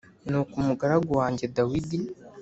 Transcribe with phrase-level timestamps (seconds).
[0.29, 1.99] Nuko umugaragu wanjye Dawidi